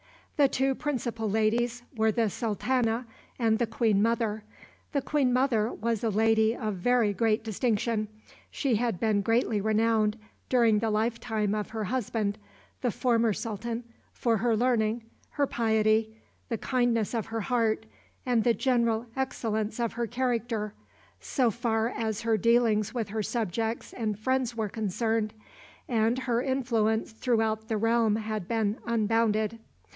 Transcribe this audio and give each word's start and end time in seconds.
The 0.35 0.47
two 0.47 0.73
principal 0.73 1.29
ladies 1.29 1.83
were 1.95 2.11
the 2.11 2.27
sultana 2.31 3.05
and 3.37 3.59
the 3.59 3.67
queen 3.67 4.01
mother. 4.01 4.43
The 4.93 5.01
queen 5.03 5.31
mother 5.31 5.71
was 5.71 6.03
a 6.03 6.09
lady 6.09 6.55
of 6.55 6.73
very 6.77 7.13
great 7.13 7.43
distinction. 7.43 8.07
She 8.49 8.77
had 8.77 8.99
been 8.99 9.21
greatly 9.21 9.61
renowned 9.61 10.17
during 10.49 10.79
the 10.79 10.89
lifetime 10.89 11.53
of 11.53 11.69
her 11.69 11.83
husband, 11.83 12.39
the 12.81 12.89
former 12.89 13.31
sultan, 13.33 13.83
for 14.11 14.37
her 14.37 14.57
learning, 14.57 15.03
her 15.33 15.45
piety, 15.45 16.17
the 16.49 16.57
kindness 16.57 17.13
of 17.13 17.27
her 17.27 17.41
heart, 17.41 17.85
and 18.25 18.43
the 18.43 18.55
general 18.55 19.05
excellence 19.15 19.79
of 19.79 19.93
her 19.93 20.07
character, 20.07 20.73
so 21.19 21.51
far 21.51 21.87
as 21.89 22.21
her 22.21 22.37
dealings 22.37 22.91
with 22.95 23.09
her 23.09 23.21
subjects 23.21 23.93
and 23.93 24.17
friends 24.17 24.57
were 24.57 24.69
concerned, 24.69 25.35
and 25.87 26.17
her 26.17 26.41
influence 26.41 27.11
throughout 27.11 27.67
the 27.67 27.77
realm 27.77 28.15
had 28.15 28.47
been 28.47 28.79
unbounded. 28.87 29.59